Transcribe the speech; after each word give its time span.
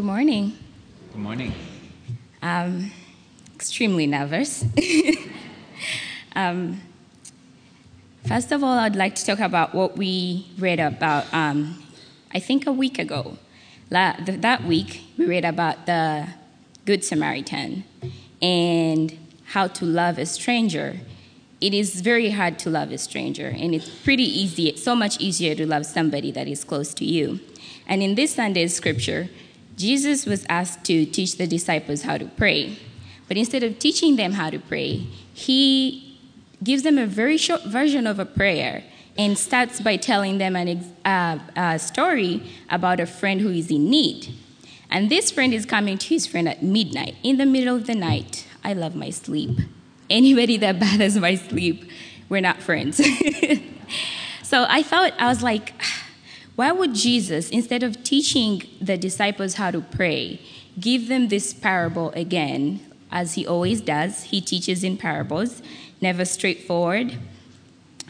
Good 0.00 0.06
morning. 0.06 0.56
Good 1.12 1.20
morning. 1.20 1.52
Um, 2.40 2.90
extremely 3.54 4.06
nervous. 4.06 4.64
um, 6.34 6.80
first 8.26 8.50
of 8.50 8.64
all, 8.64 8.78
I'd 8.78 8.96
like 8.96 9.14
to 9.16 9.26
talk 9.26 9.40
about 9.40 9.74
what 9.74 9.98
we 9.98 10.46
read 10.56 10.80
about, 10.80 11.26
um, 11.34 11.82
I 12.32 12.38
think 12.38 12.66
a 12.66 12.72
week 12.72 12.98
ago. 12.98 13.36
La- 13.90 14.14
th- 14.14 14.40
that 14.40 14.64
week, 14.64 15.04
we 15.18 15.26
read 15.26 15.44
about 15.44 15.84
the 15.84 16.28
Good 16.86 17.04
Samaritan 17.04 17.84
and 18.40 19.18
how 19.48 19.66
to 19.66 19.84
love 19.84 20.16
a 20.16 20.24
stranger. 20.24 20.98
It 21.60 21.74
is 21.74 22.00
very 22.00 22.30
hard 22.30 22.58
to 22.60 22.70
love 22.70 22.90
a 22.90 22.96
stranger, 22.96 23.48
and 23.48 23.74
it's 23.74 23.90
pretty 23.90 24.24
easy. 24.24 24.68
It's 24.68 24.82
so 24.82 24.96
much 24.96 25.20
easier 25.20 25.54
to 25.56 25.66
love 25.66 25.84
somebody 25.84 26.30
that 26.30 26.48
is 26.48 26.64
close 26.64 26.94
to 26.94 27.04
you. 27.04 27.40
And 27.86 28.02
in 28.02 28.14
this 28.14 28.36
Sunday's 28.36 28.74
scripture, 28.74 29.28
Jesus 29.80 30.26
was 30.26 30.44
asked 30.50 30.84
to 30.84 31.06
teach 31.06 31.38
the 31.38 31.46
disciples 31.46 32.02
how 32.02 32.18
to 32.18 32.26
pray. 32.26 32.78
But 33.28 33.38
instead 33.38 33.62
of 33.62 33.78
teaching 33.78 34.16
them 34.16 34.32
how 34.32 34.50
to 34.50 34.58
pray, 34.58 35.06
he 35.32 36.18
gives 36.62 36.82
them 36.82 36.98
a 36.98 37.06
very 37.06 37.38
short 37.38 37.64
version 37.64 38.06
of 38.06 38.18
a 38.18 38.26
prayer 38.26 38.84
and 39.16 39.38
starts 39.38 39.80
by 39.80 39.96
telling 39.96 40.36
them 40.36 40.54
an, 40.54 40.84
uh, 41.06 41.38
a 41.56 41.78
story 41.78 42.42
about 42.68 43.00
a 43.00 43.06
friend 43.06 43.40
who 43.40 43.48
is 43.48 43.70
in 43.70 43.88
need. 43.88 44.34
And 44.90 45.08
this 45.08 45.30
friend 45.30 45.54
is 45.54 45.64
coming 45.64 45.96
to 45.96 46.08
his 46.08 46.26
friend 46.26 46.46
at 46.46 46.62
midnight, 46.62 47.16
in 47.22 47.38
the 47.38 47.46
middle 47.46 47.76
of 47.76 47.86
the 47.86 47.94
night. 47.94 48.46
I 48.62 48.74
love 48.74 48.94
my 48.94 49.08
sleep. 49.08 49.60
Anybody 50.10 50.58
that 50.58 50.78
bothers 50.84 51.16
my 51.16 51.36
sleep, 51.36 51.90
we're 52.28 52.42
not 52.42 52.60
friends. 52.60 52.96
so 54.42 54.66
I 54.68 54.82
thought, 54.82 55.14
I 55.18 55.28
was 55.28 55.42
like, 55.42 55.79
why 56.60 56.72
would 56.72 56.94
Jesus, 56.94 57.48
instead 57.48 57.82
of 57.82 58.04
teaching 58.04 58.62
the 58.82 58.98
disciples 58.98 59.54
how 59.54 59.70
to 59.70 59.80
pray, 59.80 60.42
give 60.78 61.08
them 61.08 61.28
this 61.28 61.54
parable 61.54 62.10
again, 62.10 62.80
as 63.10 63.32
he 63.32 63.46
always 63.46 63.80
does? 63.80 64.24
He 64.24 64.42
teaches 64.42 64.84
in 64.84 64.98
parables, 64.98 65.62
never 66.02 66.26
straightforward. 66.26 67.16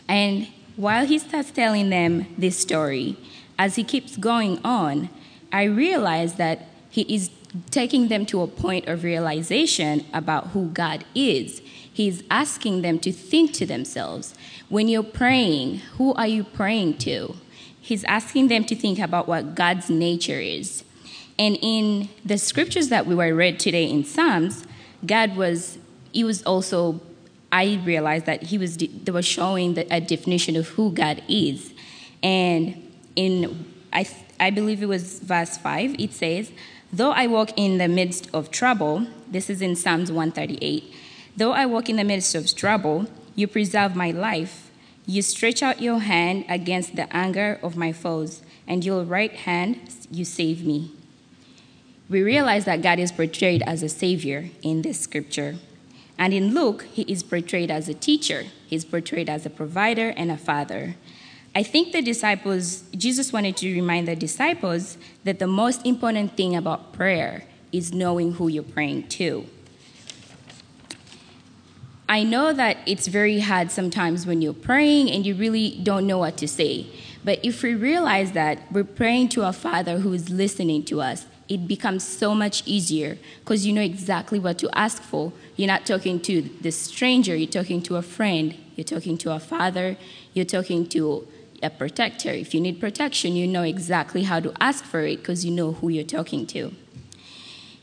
And 0.09 0.49
while 0.75 1.07
he 1.07 1.21
starts 1.21 1.53
telling 1.53 1.91
them 1.91 2.27
this 2.37 2.59
story, 2.59 3.17
as 3.57 3.77
he 3.77 3.85
keeps 3.85 4.17
going 4.17 4.59
on, 4.65 5.11
I 5.53 5.63
realize 5.63 6.35
that 6.35 6.67
he 6.91 7.03
is 7.03 7.31
taking 7.71 8.09
them 8.09 8.27
to 8.27 8.43
a 8.43 8.49
point 8.49 8.89
of 8.89 9.05
realization 9.05 10.05
about 10.13 10.49
who 10.49 10.71
God 10.71 11.05
is. 11.15 11.63
He's 11.93 12.25
asking 12.29 12.83
them 12.83 12.99
to 12.99 13.13
think 13.13 13.53
to 13.53 13.65
themselves 13.65 14.35
when 14.69 14.89
you're 14.89 15.05
praying, 15.05 15.79
who 15.99 16.15
are 16.15 16.27
you 16.27 16.43
praying 16.43 16.99
to? 16.99 17.37
He's 17.81 18.05
asking 18.05 18.49
them 18.49 18.65
to 18.65 18.77
think 18.77 18.99
about 18.99 19.27
what 19.27 19.55
God's 19.55 19.89
nature 19.91 20.39
is. 20.39 20.85
And 21.39 21.59
in 21.63 22.11
the 22.25 22.37
scriptures 22.37 22.89
that 22.91 23.07
we 23.07 23.15
were 23.15 23.35
read 23.35 23.59
today 23.59 23.89
in 23.89 24.05
Psalms, 24.05 24.67
God 25.07 25.37
was, 25.37 25.79
he 26.13 26.23
was 26.23 26.43
also, 26.43 27.01
I 27.51 27.81
realized 27.85 28.27
that 28.27 28.43
he 28.45 28.59
was, 28.59 28.77
they 28.77 29.11
were 29.11 29.23
showing 29.23 29.75
the, 29.75 29.87
a 29.93 30.01
definition 30.01 30.55
of 30.57 30.69
who 30.69 30.93
God 30.93 31.23
is. 31.29 31.73
And 32.23 32.93
in, 33.17 33.65
I, 33.93 34.07
I 34.39 34.51
believe 34.51 34.83
it 34.83 34.87
was 34.87 35.21
verse 35.21 35.57
5, 35.57 35.97
it 35.99 36.13
says, 36.13 36.53
Though 36.93 37.13
I 37.13 37.27
walk 37.27 37.53
in 37.57 37.79
the 37.79 37.89
midst 37.89 38.29
of 38.35 38.51
trouble, 38.51 39.07
this 39.29 39.49
is 39.49 39.63
in 39.63 39.77
Psalms 39.77 40.11
138, 40.11 40.85
though 41.37 41.53
I 41.53 41.65
walk 41.67 41.89
in 41.89 41.97
the 41.97 42.05
midst 42.05 42.35
of 42.35 42.55
trouble, 42.55 43.07
you 43.35 43.47
preserve 43.47 43.97
my 43.97 44.11
life. 44.11 44.70
You 45.07 45.23
stretch 45.23 45.63
out 45.63 45.83
your 45.83 46.01
hand 46.01 46.45
against 46.49 46.97
the 46.97 47.15
anger 47.15 47.59
of 47.63 47.77
my 47.77 47.93
foes, 47.93 48.43
and 48.67 48.85
your 48.85 49.03
right 49.03 49.33
hand 49.33 49.81
you 50.11 50.25
save 50.25 50.65
me. 50.65 50.93
We 52.09 52.23
realize 52.23 52.65
that 52.65 52.83
God 52.83 52.99
is 52.99 53.13
portrayed 53.13 53.63
as 53.63 53.83
a 53.83 53.89
savior 53.89 54.51
in 54.63 54.83
this 54.83 55.01
scripture. 55.01 55.57
And 56.19 56.35
in 56.35 56.55
Luke, 56.55 56.85
he 56.93 57.03
is 57.03 57.23
portrayed 57.23 57.71
as 57.71 57.89
a 57.89 57.95
teacher, 57.95 58.45
he's 58.67 58.85
portrayed 58.85 59.29
as 59.29 59.47
a 59.47 59.51
provider 59.51 60.11
and 60.11 60.31
a 60.31 60.37
father. 60.37 60.97
I 61.55 61.63
think 61.65 61.93
the 61.93 62.03
disciples, 62.03 62.83
Jesus 62.97 63.33
wanted 63.33 63.57
to 63.59 63.73
remind 63.73 64.07
the 64.07 64.15
disciples 64.15 64.99
that 65.25 65.39
the 65.39 65.49
most 65.49 65.85
important 65.85 66.37
thing 66.37 66.55
about 66.55 66.93
prayer 66.93 67.45
is 67.73 67.93
knowing 67.93 68.35
who 68.35 68.49
you're 68.49 68.63
praying 68.63 69.09
to. 69.09 69.47
I 72.11 72.25
know 72.25 72.53
that 72.53 72.79
it's 72.87 73.07
very 73.07 73.39
hard 73.39 73.71
sometimes 73.71 74.27
when 74.27 74.43
you're 74.43 74.53
praying 74.53 75.13
and 75.13 75.25
you 75.25 75.37
really 75.37 75.79
don't 75.81 76.09
know 76.09 76.19
what 76.19 76.37
to 76.39 76.49
say. 76.49 76.87
But 77.23 77.39
if 77.45 77.63
we 77.63 77.77
realize 77.77 78.33
that 78.33 78.61
we're 78.73 78.83
praying 78.83 79.29
to 79.29 79.47
a 79.47 79.53
Father 79.53 79.99
who 79.99 80.13
is 80.13 80.29
listening 80.29 80.83
to 80.87 81.01
us, 81.01 81.27
it 81.49 81.69
becomes 81.69 82.03
so 82.03 82.35
much 82.35 82.65
easier 82.67 83.17
because 83.39 83.65
you 83.65 83.73
know 83.73 83.81
exactly 83.81 84.41
what 84.41 84.59
to 84.59 84.77
ask 84.77 85.01
for. 85.01 85.33
You're 85.55 85.69
not 85.69 85.87
talking 85.87 86.19
to 86.23 86.43
the 86.43 86.73
stranger, 86.73 87.37
you're 87.37 87.49
talking 87.49 87.81
to 87.83 87.95
a 87.95 88.03
friend, 88.03 88.57
you're 88.75 88.85
talking 88.85 89.17
to 89.19 89.31
a 89.33 89.39
father, 89.39 89.97
you're 90.35 90.45
talking 90.45 90.89
to 90.89 91.29
a 91.63 91.71
protector. 91.71 92.31
If 92.31 92.55
you 92.55 92.61
need 92.61 92.81
protection, 92.81 93.37
you 93.37 93.47
know 93.47 93.63
exactly 93.63 94.25
how 94.25 94.41
to 94.41 94.53
ask 94.61 94.85
for 94.85 95.03
it 95.03 95.19
because 95.19 95.45
you 95.45 95.53
know 95.53 95.75
who 95.75 95.91
you're 95.91 96.03
talking 96.03 96.45
to. 96.49 96.75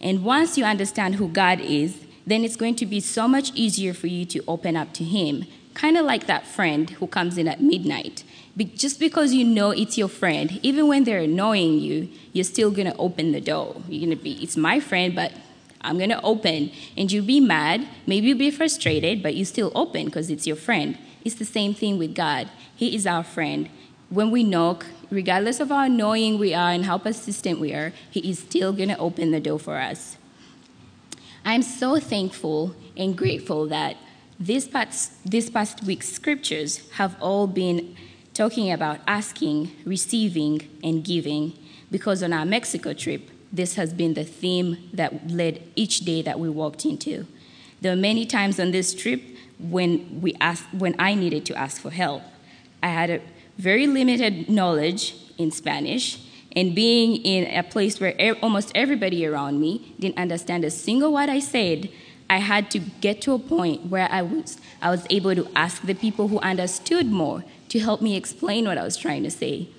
And 0.01 0.25
once 0.25 0.57
you 0.57 0.65
understand 0.65 1.15
who 1.15 1.29
God 1.29 1.61
is, 1.61 2.06
then 2.27 2.43
it's 2.43 2.57
going 2.57 2.75
to 2.75 2.85
be 2.85 2.99
so 2.99 3.25
much 3.25 3.53
easier 3.55 3.93
for 3.93 4.07
you 4.07 4.25
to 4.25 4.43
open 4.49 4.75
up 4.75 4.93
to 4.93 5.03
Him. 5.05 5.45
Kind 5.73 5.97
of 5.97 6.05
like 6.05 6.27
that 6.27 6.45
friend 6.45 6.89
who 6.89 7.07
comes 7.07 7.37
in 7.37 7.47
at 7.47 7.61
midnight. 7.61 8.25
Be- 8.57 8.65
just 8.65 8.99
because 8.99 9.33
you 9.33 9.45
know 9.45 9.71
it's 9.71 9.97
your 9.97 10.09
friend, 10.09 10.59
even 10.61 10.89
when 10.89 11.05
they're 11.05 11.21
annoying 11.21 11.79
you, 11.79 12.09
you're 12.33 12.43
still 12.43 12.69
going 12.69 12.91
to 12.91 12.97
open 12.97 13.31
the 13.31 13.39
door. 13.39 13.81
You're 13.87 14.05
going 14.05 14.17
to 14.17 14.21
be, 14.21 14.33
it's 14.43 14.57
my 14.57 14.81
friend, 14.81 15.15
but 15.15 15.31
I'm 15.79 15.97
going 15.97 16.09
to 16.09 16.21
open. 16.21 16.71
And 16.97 17.09
you'll 17.09 17.25
be 17.25 17.39
mad, 17.39 17.87
maybe 18.05 18.27
you'll 18.27 18.37
be 18.37 18.51
frustrated, 18.51 19.23
but 19.23 19.35
you 19.35 19.45
still 19.45 19.71
open 19.73 20.05
because 20.05 20.29
it's 20.29 20.45
your 20.45 20.57
friend. 20.57 20.97
It's 21.23 21.35
the 21.35 21.45
same 21.45 21.73
thing 21.73 21.97
with 21.97 22.13
God. 22.13 22.49
He 22.75 22.93
is 22.93 23.07
our 23.07 23.23
friend. 23.23 23.69
When 24.09 24.31
we 24.31 24.43
knock, 24.43 24.85
regardless 25.09 25.61
of 25.61 25.69
how 25.69 25.85
annoying 25.85 26.39
we 26.39 26.53
are 26.53 26.71
and 26.71 26.83
how 26.85 26.97
persistent 26.97 27.59
we 27.59 27.73
are, 27.73 27.93
He 28.11 28.29
is 28.29 28.39
still 28.39 28.73
going 28.73 28.89
to 28.89 28.97
open 28.97 29.31
the 29.31 29.39
door 29.39 29.59
for 29.59 29.77
us. 29.77 30.16
I'm 31.47 31.61
so 31.61 31.97
thankful 31.97 32.75
and 32.97 33.17
grateful 33.17 33.67
that 33.67 33.95
this 34.37 34.67
past, 34.67 35.13
this 35.23 35.49
past 35.49 35.81
week's 35.81 36.09
scriptures 36.09 36.91
have 36.95 37.15
all 37.21 37.47
been 37.47 37.95
talking 38.33 38.69
about 38.69 38.99
asking, 39.07 39.71
receiving, 39.85 40.67
and 40.83 41.05
giving, 41.05 41.53
because 41.89 42.21
on 42.21 42.33
our 42.33 42.43
Mexico 42.43 42.91
trip, 42.91 43.29
this 43.53 43.75
has 43.75 43.93
been 43.93 44.13
the 44.13 44.25
theme 44.25 44.89
that 44.91 45.31
led 45.31 45.63
each 45.77 46.01
day 46.01 46.21
that 46.21 46.37
we 46.37 46.49
walked 46.49 46.83
into. 46.83 47.25
There 47.79 47.93
were 47.95 48.01
many 48.01 48.25
times 48.25 48.59
on 48.59 48.71
this 48.71 48.93
trip 48.93 49.21
when, 49.57 50.19
we 50.19 50.35
asked, 50.41 50.73
when 50.73 50.97
I 50.99 51.15
needed 51.15 51.45
to 51.45 51.55
ask 51.55 51.81
for 51.81 51.91
help. 51.91 52.23
I 52.83 52.87
had 52.87 53.09
a 53.09 53.21
very 53.57 53.87
limited 53.87 54.49
knowledge 54.49 55.15
in 55.37 55.51
Spanish, 55.51 56.19
and 56.57 56.73
being 56.73 57.17
in 57.17 57.45
a 57.55 57.61
place 57.61 57.99
where 57.99 58.35
almost 58.41 58.71
everybody 58.73 59.23
around 59.27 59.61
me 59.61 59.93
didn't 59.99 60.17
understand 60.17 60.65
a 60.65 60.71
single 60.71 61.13
word 61.13 61.29
I 61.29 61.37
said, 61.37 61.87
I 62.31 62.37
had 62.37 62.71
to 62.71 62.79
get 62.79 63.21
to 63.21 63.33
a 63.33 63.39
point 63.39 63.85
where 63.85 64.09
I 64.11 64.23
was, 64.23 64.57
I 64.81 64.89
was 64.89 65.05
able 65.11 65.35
to 65.35 65.47
ask 65.55 65.83
the 65.83 65.93
people 65.93 66.29
who 66.29 66.39
understood 66.39 67.05
more 67.05 67.43
to 67.69 67.79
help 67.79 68.01
me 68.01 68.17
explain 68.17 68.65
what 68.65 68.79
I 68.79 68.83
was 68.83 68.97
trying 68.97 69.21
to 69.21 69.29
say. 69.29 69.69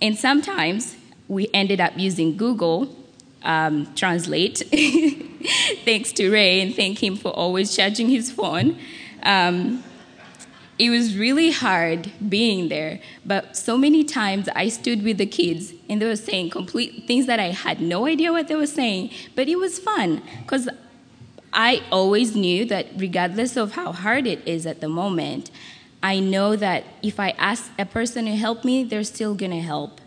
And 0.00 0.16
sometimes 0.16 0.96
we 1.26 1.48
ended 1.52 1.80
up 1.80 1.94
using 1.96 2.36
Google 2.36 2.94
um, 3.42 3.92
Translate, 3.96 4.58
thanks 5.84 6.12
to 6.12 6.30
Ray, 6.30 6.60
and 6.60 6.72
thank 6.72 7.02
him 7.02 7.16
for 7.16 7.30
always 7.30 7.74
charging 7.74 8.08
his 8.08 8.30
phone. 8.30 8.78
Um, 9.24 9.82
it 10.78 10.90
was 10.90 11.16
really 11.16 11.50
hard 11.50 12.12
being 12.28 12.68
there, 12.68 13.00
but 13.26 13.56
so 13.56 13.76
many 13.76 14.04
times 14.04 14.48
I 14.54 14.68
stood 14.68 15.02
with 15.02 15.18
the 15.18 15.26
kids 15.26 15.72
and 15.88 16.00
they 16.00 16.06
were 16.06 16.16
saying 16.16 16.50
complete 16.50 17.06
things 17.06 17.26
that 17.26 17.40
I 17.40 17.50
had 17.50 17.80
no 17.80 18.06
idea 18.06 18.30
what 18.30 18.46
they 18.46 18.54
were 18.54 18.66
saying, 18.66 19.10
but 19.34 19.48
it 19.48 19.56
was 19.56 19.78
fun 19.78 20.22
because 20.42 20.68
I 21.52 21.82
always 21.90 22.36
knew 22.36 22.64
that 22.66 22.86
regardless 22.96 23.56
of 23.56 23.72
how 23.72 23.92
hard 23.92 24.26
it 24.26 24.46
is 24.46 24.66
at 24.66 24.80
the 24.80 24.88
moment, 24.88 25.50
I 26.02 26.20
know 26.20 26.54
that 26.54 26.84
if 27.02 27.18
I 27.18 27.30
ask 27.30 27.70
a 27.78 27.84
person 27.84 28.26
to 28.26 28.36
help 28.36 28.64
me, 28.64 28.84
they're 28.84 29.02
still 29.02 29.34
going 29.34 29.50
to 29.50 29.60
help. 29.60 30.00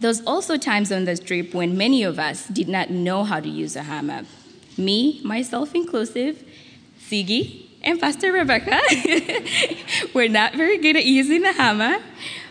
There's 0.00 0.20
also 0.26 0.58
times 0.58 0.92
on 0.92 1.06
this 1.06 1.20
trip 1.20 1.54
when 1.54 1.78
many 1.78 2.02
of 2.02 2.18
us 2.18 2.46
did 2.48 2.68
not 2.68 2.90
know 2.90 3.24
how 3.24 3.40
to 3.40 3.48
use 3.48 3.74
a 3.76 3.84
hammer. 3.84 4.26
Me, 4.76 5.22
myself 5.24 5.74
inclusive, 5.74 6.44
Siggy, 7.00 7.65
and 7.86 8.00
Pastor 8.00 8.32
Rebecca 8.32 8.80
were 10.14 10.28
not 10.28 10.54
very 10.54 10.76
good 10.76 10.96
at 10.96 11.06
using 11.06 11.42
the 11.42 11.52
hammer, 11.52 12.02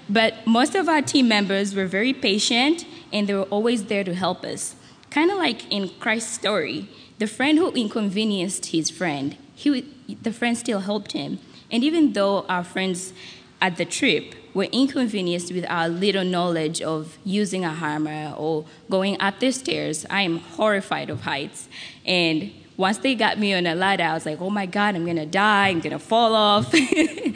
but 0.10 0.48
most 0.48 0.76
of 0.76 0.88
our 0.88 1.02
team 1.02 1.28
members 1.28 1.76
were 1.76 1.86
very 1.86 2.14
patient 2.14 2.86
and 3.12 3.28
they 3.28 3.34
were 3.34 3.44
always 3.44 3.84
there 3.86 4.04
to 4.04 4.16
help 4.16 4.44
us. 4.44 4.76
Kind 5.12 5.30
of 5.30 5.38
like 5.38 5.72
in 5.72 5.90
Christ's 6.00 6.34
story, 6.34 6.90
the 7.20 7.28
friend 7.28 7.58
who 7.58 7.72
inconvenienced 7.72 8.68
his 8.68 8.90
friend, 8.90 9.38
he, 9.54 9.82
the 10.22 10.32
friend 10.32 10.58
still 10.58 10.80
helped 10.80 11.12
him. 11.12 11.40
And 11.70 11.84
even 11.84 12.14
though 12.14 12.46
our 12.48 12.64
friends 12.64 13.14
at 13.62 13.78
the 13.78 13.86
trip 13.86 14.36
were 14.54 14.70
inconvenienced 14.72 15.52
with 15.52 15.66
our 15.68 15.90
little 15.90 16.24
knowledge 16.24 16.82
of 16.82 17.18
using 17.26 17.66
a 17.66 17.74
hammer 17.74 18.34
or 18.38 18.66
going 18.90 19.20
up 19.20 19.40
the 19.40 19.52
stairs. 19.52 20.06
I 20.10 20.22
am 20.22 20.38
horrified 20.38 21.10
of 21.10 21.22
heights. 21.22 21.68
And 22.06 22.52
once 22.78 22.98
they 23.00 23.16
got 23.16 23.40
me 23.40 23.54
on 23.54 23.66
a 23.66 23.76
ladder, 23.76 24.04
I 24.04 24.14
was 24.14 24.26
like, 24.26 24.42
oh 24.42 24.50
my 24.50 24.66
God, 24.66 24.96
I'm 24.96 25.06
gonna 25.06 25.26
die, 25.26 25.70
I'm 25.70 25.80
gonna 25.80 26.00
fall 26.00 26.36
off. 26.36 26.74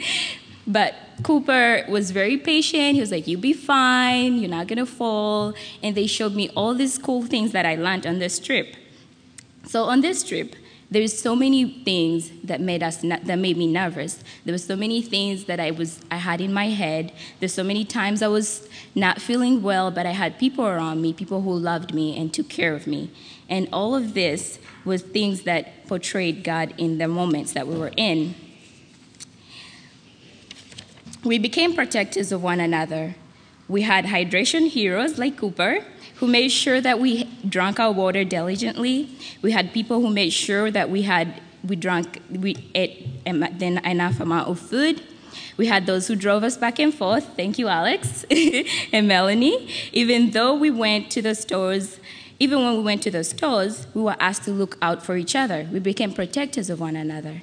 but 0.66 0.94
Cooper 1.22 1.84
was 1.88 2.10
very 2.10 2.36
patient. 2.36 2.94
He 2.94 3.00
was 3.00 3.10
like, 3.10 3.26
You'll 3.26 3.40
be 3.40 3.52
fine, 3.52 4.36
you're 4.36 4.50
not 4.50 4.66
gonna 4.66 4.86
fall. 4.86 5.54
And 5.82 5.96
they 5.96 6.06
showed 6.06 6.34
me 6.34 6.50
all 6.50 6.74
these 6.74 6.98
cool 6.98 7.22
things 7.22 7.52
that 7.52 7.66
I 7.66 7.74
learned 7.74 8.06
on 8.06 8.18
this 8.18 8.38
trip. 8.38 8.76
So 9.66 9.84
on 9.84 10.00
this 10.00 10.22
trip, 10.22 10.54
there's 10.90 11.16
so 11.16 11.36
many 11.36 11.82
things 11.84 12.30
that 12.42 12.60
made 12.60 12.82
us 12.82 12.96
that 12.96 13.38
made 13.38 13.56
me 13.56 13.68
nervous. 13.68 14.24
There 14.44 14.52
were 14.52 14.58
so 14.58 14.74
many 14.74 15.00
things 15.00 15.44
that 15.44 15.60
I 15.60 15.70
was 15.70 16.00
I 16.10 16.16
had 16.16 16.40
in 16.40 16.52
my 16.52 16.70
head. 16.70 17.12
There's 17.38 17.54
so 17.54 17.62
many 17.62 17.84
times 17.84 18.22
I 18.22 18.28
was 18.28 18.68
not 18.96 19.20
feeling 19.20 19.62
well, 19.62 19.92
but 19.92 20.04
I 20.04 20.10
had 20.10 20.38
people 20.38 20.66
around 20.66 21.00
me, 21.00 21.12
people 21.12 21.42
who 21.42 21.52
loved 21.52 21.94
me 21.94 22.18
and 22.18 22.34
took 22.34 22.48
care 22.48 22.74
of 22.74 22.88
me. 22.88 23.12
And 23.48 23.68
all 23.72 23.94
of 23.94 24.14
this 24.14 24.58
was 24.84 25.02
things 25.02 25.42
that 25.42 25.86
portrayed 25.86 26.42
God 26.42 26.74
in 26.76 26.98
the 26.98 27.06
moments 27.06 27.52
that 27.52 27.68
we 27.68 27.76
were 27.76 27.92
in. 27.96 28.34
We 31.22 31.38
became 31.38 31.74
protectors 31.74 32.32
of 32.32 32.42
one 32.42 32.58
another. 32.58 33.14
We 33.68 33.82
had 33.82 34.06
hydration 34.06 34.68
heroes 34.68 35.18
like 35.18 35.36
Cooper, 35.36 35.84
who 36.20 36.26
made 36.26 36.50
sure 36.50 36.82
that 36.82 37.00
we 37.00 37.24
drank 37.48 37.80
our 37.80 37.90
water 37.90 38.24
diligently. 38.24 39.08
We 39.40 39.52
had 39.52 39.72
people 39.72 40.02
who 40.02 40.10
made 40.10 40.30
sure 40.30 40.70
that 40.70 40.90
we 40.90 41.02
had 41.02 41.40
we 41.66 41.76
drank 41.76 42.22
we 42.30 42.70
ate 42.74 43.08
enough 43.24 44.20
amount 44.20 44.48
of 44.48 44.60
food. 44.60 45.02
We 45.56 45.66
had 45.66 45.86
those 45.86 46.08
who 46.08 46.16
drove 46.16 46.44
us 46.44 46.58
back 46.58 46.78
and 46.78 46.92
forth. 46.92 47.36
Thank 47.36 47.58
you, 47.58 47.68
Alex 47.68 48.24
and 48.92 49.08
Melanie. 49.08 49.68
Even 49.92 50.30
though 50.30 50.54
we 50.54 50.70
went 50.70 51.10
to 51.12 51.22
the 51.22 51.34
stores, 51.34 51.98
even 52.38 52.62
when 52.64 52.76
we 52.76 52.82
went 52.82 53.02
to 53.04 53.10
the 53.10 53.24
stores, 53.24 53.86
we 53.94 54.02
were 54.02 54.16
asked 54.20 54.44
to 54.44 54.50
look 54.50 54.76
out 54.82 55.02
for 55.02 55.16
each 55.16 55.34
other. 55.34 55.68
We 55.72 55.78
became 55.78 56.12
protectors 56.12 56.68
of 56.68 56.80
one 56.80 56.96
another. 56.96 57.42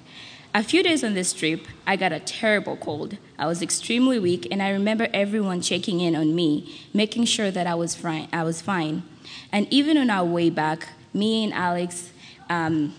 A 0.53 0.63
few 0.63 0.81
days 0.81 1.03
on 1.03 1.13
this 1.13 1.33
trip, 1.33 1.67
I 1.85 1.95
got 1.97 2.11
a 2.11 2.19
terrible 2.19 2.77
cold. 2.77 3.17
I 3.37 3.45
was 3.45 3.61
extremely 3.61 4.17
weak, 4.17 4.47
and 4.49 4.63
I 4.63 4.71
remember 4.71 5.07
everyone 5.13 5.61
checking 5.61 5.99
in 5.99 6.15
on 6.15 6.33
me, 6.33 6.83
making 6.93 7.25
sure 7.25 7.51
that 7.51 7.67
I 7.67 7.75
was, 7.75 7.95
fine. 7.95 8.27
I 8.33 8.43
was 8.43 8.61
fine. 8.61 9.03
And 9.51 9.71
even 9.71 9.97
on 9.97 10.09
our 10.09 10.25
way 10.25 10.49
back, 10.49 10.89
me 11.13 11.43
and 11.43 11.53
Alex 11.53 12.11
um, 12.49 12.95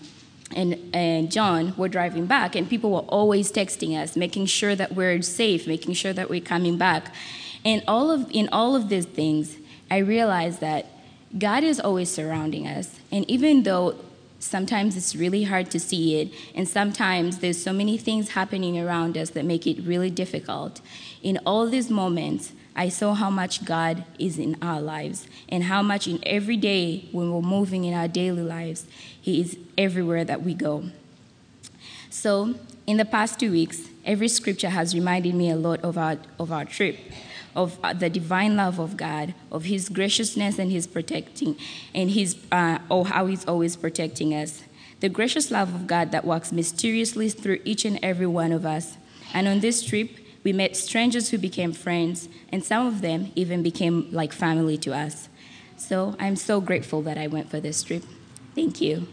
and, 0.55 0.79
and 0.93 1.31
John 1.31 1.73
were 1.75 1.89
driving 1.89 2.27
back, 2.27 2.55
and 2.55 2.69
people 2.69 2.91
were 2.91 2.99
always 2.99 3.51
texting 3.51 3.97
us, 3.97 4.15
making 4.15 4.45
sure 4.45 4.75
that 4.75 4.93
we're 4.93 5.21
safe, 5.21 5.67
making 5.67 5.95
sure 5.95 6.13
that 6.13 6.29
we're 6.29 6.39
coming 6.41 6.77
back. 6.77 7.13
And 7.65 7.83
all 7.87 8.09
of, 8.09 8.29
in 8.31 8.47
all 8.51 8.75
of 8.75 8.87
these 8.87 9.05
things, 9.05 9.57
I 9.91 9.97
realized 9.97 10.61
that 10.61 10.85
God 11.37 11.63
is 11.63 11.79
always 11.79 12.09
surrounding 12.09 12.67
us. 12.67 12.99
And 13.11 13.29
even 13.29 13.63
though 13.63 13.95
sometimes 14.39 14.95
it's 14.95 15.15
really 15.15 15.43
hard 15.43 15.69
to 15.71 15.79
see 15.79 16.19
it 16.19 16.31
and 16.55 16.67
sometimes 16.67 17.39
there's 17.39 17.61
so 17.61 17.73
many 17.73 17.97
things 17.97 18.29
happening 18.29 18.79
around 18.79 19.17
us 19.17 19.31
that 19.31 19.45
make 19.45 19.67
it 19.67 19.79
really 19.83 20.09
difficult. 20.09 20.81
In 21.21 21.37
all 21.45 21.67
these 21.67 21.89
moments 21.89 22.53
i 22.75 22.87
saw 22.87 23.13
how 23.13 23.29
much 23.29 23.65
god 23.65 24.05
is 24.17 24.37
in 24.37 24.55
our 24.61 24.79
lives 24.79 25.27
and 25.49 25.63
how 25.63 25.81
much 25.81 26.07
in 26.07 26.19
every 26.25 26.55
day 26.55 27.09
when 27.11 27.31
we're 27.31 27.41
moving 27.41 27.83
in 27.83 27.93
our 27.93 28.07
daily 28.07 28.43
lives 28.43 28.85
he 29.19 29.41
is 29.41 29.57
everywhere 29.77 30.23
that 30.23 30.41
we 30.43 30.53
go. 30.53 30.85
So 32.09 32.55
in 32.87 32.97
the 32.97 33.05
past 33.05 33.39
two 33.39 33.51
weeks 33.51 33.89
every 34.05 34.27
scripture 34.27 34.69
has 34.69 34.95
reminded 34.95 35.35
me 35.35 35.49
a 35.49 35.55
lot 35.55 35.81
of 35.81 35.97
our, 35.97 36.17
of 36.39 36.51
our 36.51 36.65
trip 36.65 36.97
of 37.55 37.77
uh, 37.83 37.93
the 37.93 38.09
divine 38.09 38.55
love 38.55 38.79
of 38.79 38.97
God, 38.97 39.33
of 39.51 39.65
His 39.65 39.89
graciousness 39.89 40.59
and 40.59 40.71
His 40.71 40.87
protecting, 40.87 41.57
and 41.93 42.11
His 42.11 42.37
uh, 42.51 42.79
oh 42.89 43.03
how 43.03 43.25
He's 43.25 43.45
always 43.45 43.75
protecting 43.75 44.33
us. 44.33 44.63
The 44.99 45.09
gracious 45.09 45.49
love 45.49 45.73
of 45.73 45.87
God 45.87 46.11
that 46.11 46.25
works 46.25 46.51
mysteriously 46.51 47.29
through 47.29 47.59
each 47.63 47.85
and 47.85 47.99
every 48.03 48.27
one 48.27 48.51
of 48.51 48.65
us. 48.65 48.97
And 49.33 49.47
on 49.47 49.61
this 49.61 49.81
trip, 49.81 50.17
we 50.43 50.53
met 50.53 50.75
strangers 50.75 51.29
who 51.29 51.37
became 51.37 51.71
friends, 51.71 52.29
and 52.51 52.63
some 52.63 52.85
of 52.85 53.01
them 53.01 53.31
even 53.35 53.63
became 53.63 54.09
like 54.11 54.33
family 54.33 54.77
to 54.79 54.93
us. 54.93 55.29
So 55.77 56.15
I'm 56.19 56.35
so 56.35 56.59
grateful 56.59 57.01
that 57.03 57.17
I 57.17 57.27
went 57.27 57.49
for 57.49 57.59
this 57.59 57.83
trip. 57.83 58.03
Thank 58.55 58.81
you. 58.81 59.07